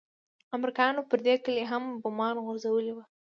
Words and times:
امريکايانو 0.55 1.07
پر 1.09 1.19
دې 1.25 1.35
کلي 1.45 1.63
هم 1.71 1.83
بمان 2.03 2.35
غورځولي 2.45 2.91
وو. 2.93 3.03